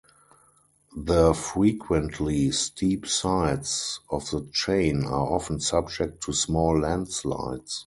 [0.97, 7.79] The frequently steep sides of the chain are often subject to small landslides.